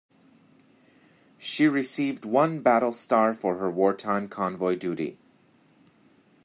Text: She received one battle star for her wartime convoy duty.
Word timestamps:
She 1.37 1.67
received 1.67 2.25
one 2.25 2.61
battle 2.63 2.91
star 2.91 3.35
for 3.35 3.57
her 3.59 3.69
wartime 3.69 4.29
convoy 4.29 4.77
duty. 4.77 5.19